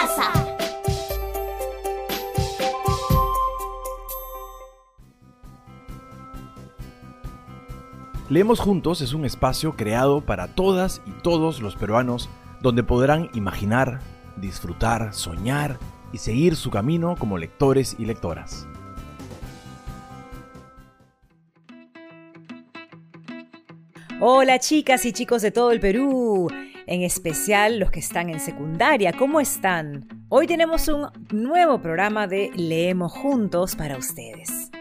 [0.00, 0.32] casa.
[8.28, 12.28] Leemos Juntos es un espacio creado para todas y todos los peruanos
[12.60, 14.00] donde podrán imaginar,
[14.36, 15.78] disfrutar, soñar
[16.12, 18.66] y seguir su camino como lectores y lectoras.
[24.20, 26.48] Hola chicas y chicos de todo el Perú,
[26.90, 30.08] en especial los que están en secundaria, ¿cómo están?
[30.28, 34.72] Hoy tenemos un nuevo programa de Leemos Juntos para ustedes.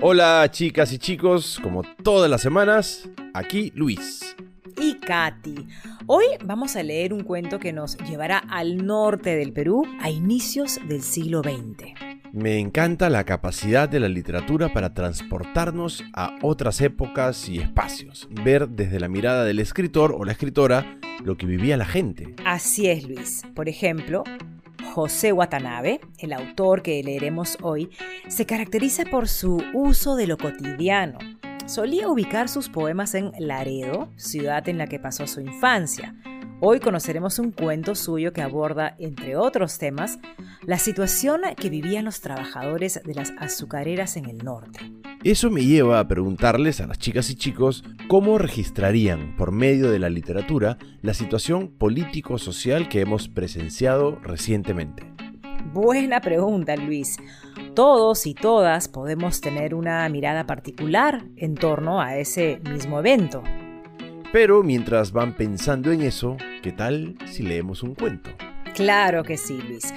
[0.00, 4.34] Hola chicas y chicos, como todas las semanas, aquí Luis.
[4.80, 5.66] Y Katy.
[6.06, 10.80] Hoy vamos a leer un cuento que nos llevará al norte del Perú a inicios
[10.88, 11.92] del siglo XX.
[12.32, 18.68] Me encanta la capacidad de la literatura para transportarnos a otras épocas y espacios, ver
[18.68, 22.34] desde la mirada del escritor o la escritora lo que vivía la gente.
[22.44, 23.42] Así es, Luis.
[23.54, 24.24] Por ejemplo,
[24.94, 27.90] José Watanabe, el autor que leeremos hoy,
[28.28, 31.18] se caracteriza por su uso de lo cotidiano.
[31.66, 36.16] Solía ubicar sus poemas en Laredo, ciudad en la que pasó su infancia.
[36.60, 40.18] Hoy conoceremos un cuento suyo que aborda, entre otros temas,
[40.62, 44.80] la situación que vivían los trabajadores de las azucareras en el norte.
[45.22, 49.98] Eso me lleva a preguntarles a las chicas y chicos cómo registrarían por medio de
[49.98, 55.04] la literatura la situación político-social que hemos presenciado recientemente.
[55.74, 57.18] Buena pregunta, Luis.
[57.74, 63.42] Todos y todas podemos tener una mirada particular en torno a ese mismo evento.
[64.32, 68.30] Pero mientras van pensando en eso, ¿qué tal si leemos un cuento?
[68.74, 69.92] Claro que sí, Luis.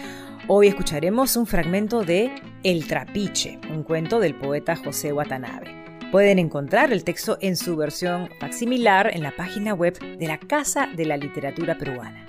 [0.49, 2.29] Hoy escucharemos un fragmento de
[2.63, 5.71] El Trapiche, un cuento del poeta José Watanabe.
[6.11, 10.89] Pueden encontrar el texto en su versión facsimilar en la página web de la Casa
[10.97, 12.27] de la Literatura Peruana.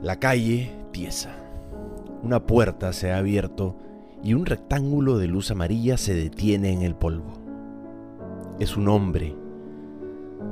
[0.00, 1.34] La calle tiesa.
[2.22, 3.76] Una puerta se ha abierto
[4.22, 7.32] y un rectángulo de luz amarilla se detiene en el polvo.
[8.60, 9.41] Es un hombre.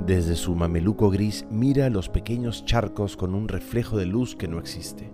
[0.07, 4.59] Desde su mameluco gris mira los pequeños charcos con un reflejo de luz que no
[4.59, 5.11] existe.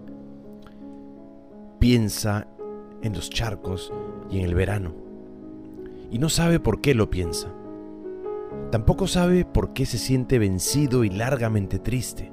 [1.79, 2.47] Piensa
[3.03, 3.93] en los charcos
[4.31, 4.95] y en el verano.
[6.11, 7.53] Y no sabe por qué lo piensa.
[8.71, 12.33] Tampoco sabe por qué se siente vencido y largamente triste.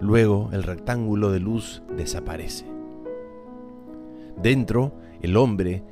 [0.00, 2.66] Luego el rectángulo de luz desaparece.
[4.42, 5.82] Dentro el hombre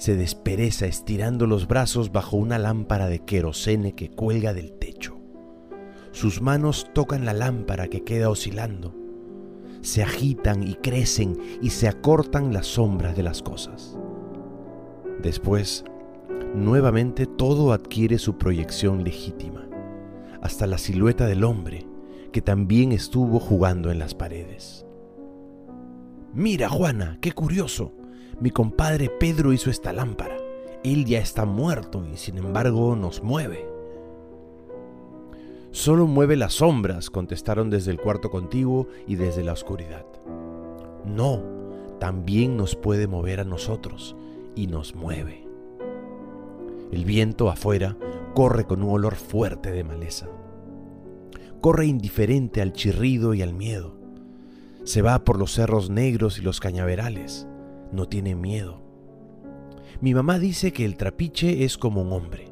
[0.00, 5.18] se despereza estirando los brazos bajo una lámpara de querosene que cuelga del techo.
[6.10, 8.94] Sus manos tocan la lámpara que queda oscilando.
[9.82, 13.98] Se agitan y crecen y se acortan las sombras de las cosas.
[15.22, 15.84] Después,
[16.54, 19.68] nuevamente todo adquiere su proyección legítima,
[20.40, 21.86] hasta la silueta del hombre
[22.32, 24.86] que también estuvo jugando en las paredes.
[26.32, 27.99] Mira, Juana, qué curioso.
[28.38, 30.36] Mi compadre Pedro hizo esta lámpara.
[30.82, 33.66] Él ya está muerto y sin embargo nos mueve.
[35.72, 40.06] Solo mueve las sombras, contestaron desde el cuarto contiguo y desde la oscuridad.
[41.04, 41.42] No,
[41.98, 44.16] también nos puede mover a nosotros
[44.56, 45.46] y nos mueve.
[46.92, 47.96] El viento afuera
[48.34, 50.28] corre con un olor fuerte de maleza.
[51.60, 53.96] Corre indiferente al chirrido y al miedo.
[54.84, 57.46] Se va por los cerros negros y los cañaverales
[57.92, 58.80] no tiene miedo.
[60.00, 62.48] Mi mamá dice que el trapiche es como un hombre.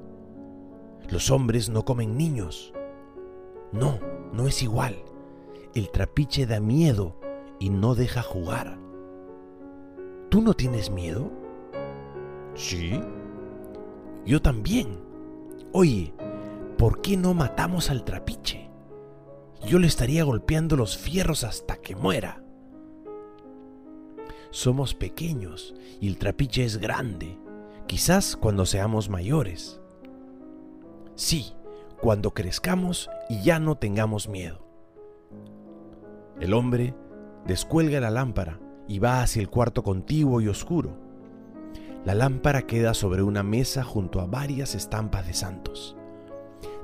[1.08, 2.72] Los hombres no comen niños.
[3.72, 3.98] No,
[4.32, 4.96] no es igual.
[5.74, 7.18] El trapiche da miedo
[7.58, 8.78] y no deja jugar.
[10.28, 11.30] ¿Tú no tienes miedo?
[12.54, 13.00] Sí.
[14.26, 15.00] Yo también.
[15.72, 16.12] Oye,
[16.76, 18.70] ¿por qué no matamos al trapiche?
[19.66, 22.42] Yo le estaría golpeando los fierros hasta que muera
[24.50, 27.38] somos pequeños y el trapiche es grande,
[27.86, 29.80] quizás cuando seamos mayores.
[31.14, 31.52] Sí,
[32.00, 34.66] cuando crezcamos y ya no tengamos miedo.
[36.40, 36.94] El hombre
[37.46, 40.96] descuelga la lámpara y va hacia el cuarto contiguo y oscuro.
[42.04, 45.96] La lámpara queda sobre una mesa junto a varias estampas de santos.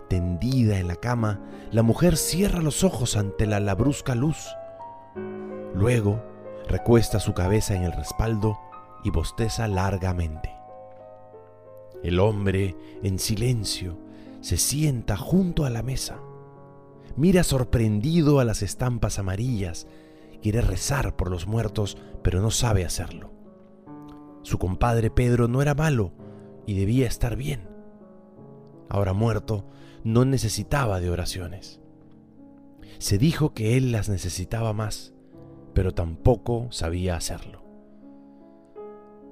[0.08, 1.40] Tendida en la cama,
[1.70, 4.54] la mujer cierra los ojos ante la labrusca luz.
[5.74, 6.22] Luego,
[6.68, 8.58] recuesta su cabeza en el respaldo
[9.04, 10.50] y bosteza largamente.
[12.02, 13.98] El hombre, en silencio,
[14.40, 16.18] se sienta junto a la mesa.
[17.16, 19.86] Mira sorprendido a las estampas amarillas.
[20.42, 23.32] Quiere rezar por los muertos, pero no sabe hacerlo.
[24.42, 26.12] Su compadre Pedro no era malo
[26.66, 27.68] y debía estar bien.
[28.90, 29.66] ahora muerto,
[30.04, 31.80] no necesitaba de oraciones.
[32.98, 35.13] Se dijo que él las necesitaba más,
[35.74, 37.62] pero tampoco sabía hacerlo.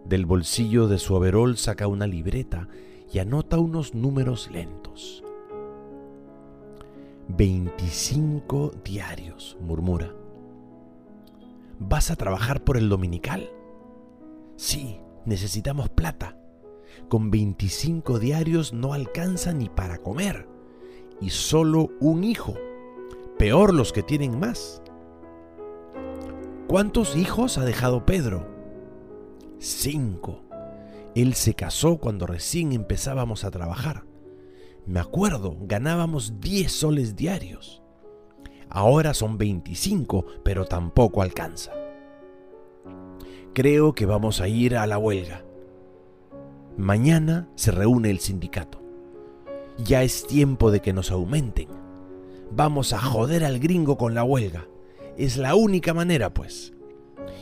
[0.05, 2.69] Del bolsillo de su overol saca una libreta
[3.13, 5.23] y anota unos números lentos.
[7.29, 10.13] 25 diarios, murmura.
[11.79, 13.49] ¿Vas a trabajar por el dominical?
[14.57, 16.37] Sí, necesitamos plata.
[17.09, 20.49] Con 25 diarios no alcanza ni para comer.
[21.21, 22.55] Y solo un hijo.
[23.39, 24.82] Peor los que tienen más.
[26.73, 28.49] ¿Cuántos hijos ha dejado Pedro?
[29.59, 30.41] Cinco.
[31.15, 34.07] Él se casó cuando recién empezábamos a trabajar.
[34.87, 37.83] Me acuerdo, ganábamos 10 soles diarios.
[38.71, 41.73] Ahora son 25, pero tampoco alcanza.
[43.53, 45.45] Creo que vamos a ir a la huelga.
[46.79, 48.81] Mañana se reúne el sindicato.
[49.77, 51.69] Ya es tiempo de que nos aumenten.
[52.51, 54.69] Vamos a joder al gringo con la huelga.
[55.17, 56.73] Es la única manera, pues.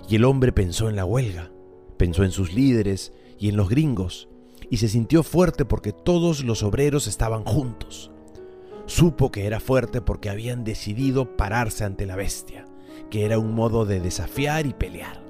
[0.09, 1.53] Y el hombre pensó en la huelga,
[1.97, 4.29] pensó en sus líderes y en los gringos,
[4.69, 8.11] y se sintió fuerte porque todos los obreros estaban juntos.
[8.87, 12.67] Supo que era fuerte porque habían decidido pararse ante la bestia,
[13.09, 15.23] que era un modo de desafiar y pelear.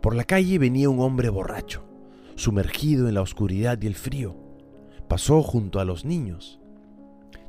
[0.00, 1.84] Por la calle venía un hombre borracho,
[2.36, 4.34] sumergido en la oscuridad y el frío.
[5.08, 6.61] Pasó junto a los niños.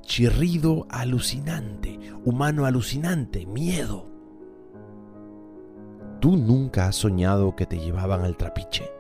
[0.06, 4.06] Chirrido alucinante, humano alucinante, miedo.
[6.20, 8.92] ¿Tú nunca has soñado que te llevaban al trapiche?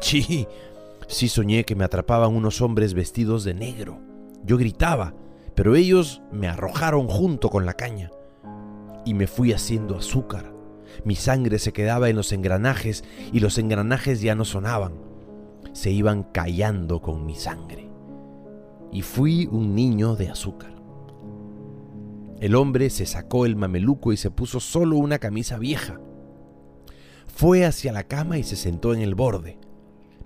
[0.00, 0.46] Sí,
[1.06, 4.00] sí soñé que me atrapaban unos hombres vestidos de negro.
[4.44, 5.14] Yo gritaba,
[5.54, 8.10] pero ellos me arrojaron junto con la caña.
[9.04, 10.52] Y me fui haciendo azúcar.
[11.04, 14.94] Mi sangre se quedaba en los engranajes y los engranajes ya no sonaban.
[15.72, 17.87] Se iban callando con mi sangre.
[18.92, 20.74] Y fui un niño de azúcar.
[22.40, 26.00] El hombre se sacó el mameluco y se puso solo una camisa vieja.
[27.26, 29.58] Fue hacia la cama y se sentó en el borde.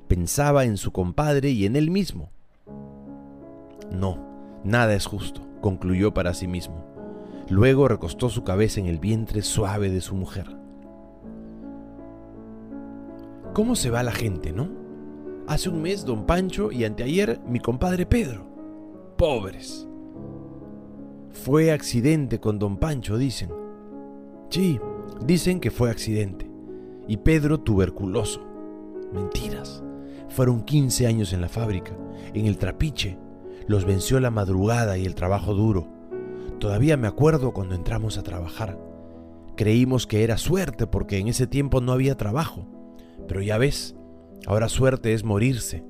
[0.09, 2.31] Pensaba en su compadre y en él mismo.
[3.91, 6.85] No, nada es justo, concluyó para sí mismo.
[7.49, 10.57] Luego recostó su cabeza en el vientre suave de su mujer.
[13.55, 14.69] ¿Cómo se va la gente, no?
[15.47, 18.52] Hace un mes don Pancho y anteayer mi compadre Pedro.
[19.23, 19.87] Pobres.
[21.31, 23.51] Fue accidente con don Pancho, dicen.
[24.51, 24.81] Sí,
[25.25, 26.51] dicen que fue accidente.
[27.07, 28.45] Y Pedro tuberculoso.
[29.13, 29.81] Mentiras.
[30.29, 31.97] Fueron 15 años en la fábrica,
[32.35, 33.17] en el trapiche.
[33.69, 35.87] Los venció la madrugada y el trabajo duro.
[36.59, 38.77] Todavía me acuerdo cuando entramos a trabajar.
[39.57, 42.67] Creímos que era suerte porque en ese tiempo no había trabajo.
[43.29, 43.95] Pero ya ves,
[44.49, 45.85] ahora suerte es morirse.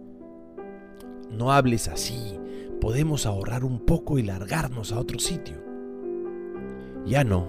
[1.31, 2.42] No hables así.
[2.83, 5.55] Podemos ahorrar un poco y largarnos a otro sitio.
[7.07, 7.49] Ya no.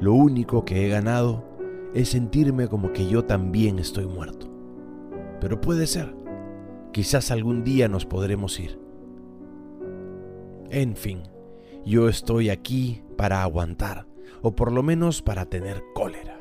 [0.00, 1.44] Lo único que he ganado
[1.94, 4.52] es sentirme como que yo también estoy muerto.
[5.40, 6.16] Pero puede ser.
[6.92, 8.80] Quizás algún día nos podremos ir.
[10.68, 11.22] En fin,
[11.86, 14.08] yo estoy aquí para aguantar,
[14.42, 16.40] o por lo menos para tener cólera.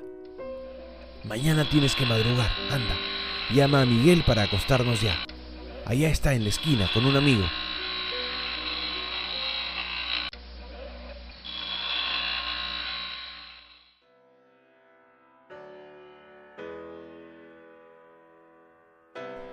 [1.25, 2.95] Mañana tienes que madrugar, anda.
[3.53, 5.13] Llama a Miguel para acostarnos ya.
[5.85, 7.43] Allá está en la esquina con un amigo.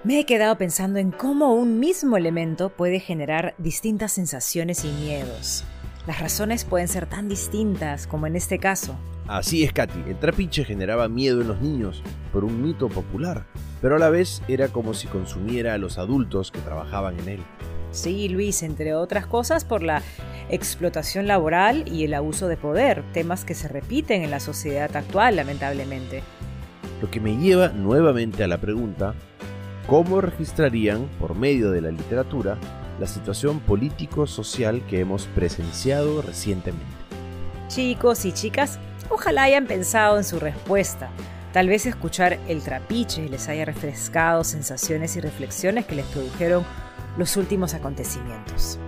[0.06, 5.64] Me he quedado pensando en cómo un mismo elemento puede generar distintas sensaciones y miedos.
[6.06, 8.96] Las razones pueden ser tan distintas como en este caso.
[9.26, 10.04] Así es, Katy.
[10.06, 13.46] El trapiche generaba miedo en los niños por un mito popular,
[13.82, 17.40] pero a la vez era como si consumiera a los adultos que trabajaban en él.
[17.90, 20.02] Sí, Luis, entre otras cosas por la
[20.48, 25.34] explotación laboral y el abuso de poder, temas que se repiten en la sociedad actual,
[25.34, 26.22] lamentablemente.
[27.02, 29.16] Lo que me lleva nuevamente a la pregunta,
[29.86, 32.58] ¿cómo registrarían, por medio de la literatura,
[32.98, 36.86] la situación político-social que hemos presenciado recientemente?
[37.68, 38.78] Chicos y chicas,
[39.08, 41.10] ojalá hayan pensado en su respuesta.
[41.52, 46.64] Tal vez escuchar el trapiche les haya refrescado sensaciones y reflexiones que les produjeron
[47.16, 48.78] los últimos acontecimientos.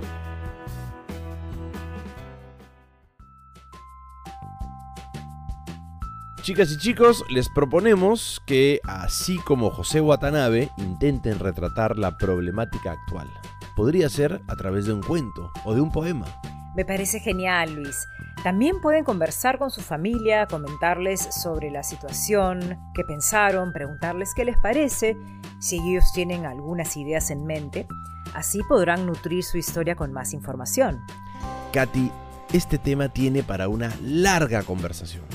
[6.48, 13.28] Chicas y chicos, les proponemos que, así como José Watanabe, intenten retratar la problemática actual.
[13.76, 16.24] Podría ser a través de un cuento o de un poema.
[16.74, 18.08] Me parece genial, Luis.
[18.42, 24.56] También pueden conversar con su familia, comentarles sobre la situación, qué pensaron, preguntarles qué les
[24.56, 25.18] parece,
[25.60, 27.86] si ellos tienen algunas ideas en mente.
[28.32, 30.98] Así podrán nutrir su historia con más información.
[31.74, 32.10] Katy,
[32.54, 35.26] este tema tiene para una larga conversación.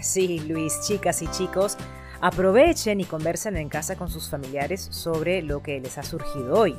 [0.00, 1.76] Sí, Luis, chicas y chicos,
[2.20, 6.76] aprovechen y conversen en casa con sus familiares sobre lo que les ha surgido hoy.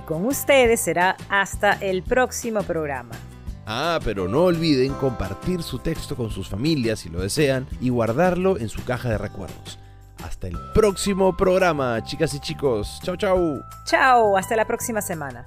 [0.00, 3.14] Y con ustedes será hasta el próximo programa.
[3.66, 8.58] Ah, pero no olviden compartir su texto con sus familias si lo desean y guardarlo
[8.58, 9.78] en su caja de recuerdos.
[10.24, 13.00] Hasta el próximo programa, chicas y chicos.
[13.02, 13.62] Chau, chau.
[13.84, 15.46] Chao, hasta la próxima semana.